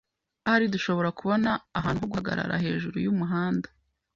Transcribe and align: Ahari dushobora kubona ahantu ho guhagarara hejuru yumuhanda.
Ahari 0.45 0.65
dushobora 0.75 1.09
kubona 1.19 1.49
ahantu 1.77 2.01
ho 2.03 2.07
guhagarara 2.11 2.61
hejuru 2.65 2.95
yumuhanda. 3.05 3.67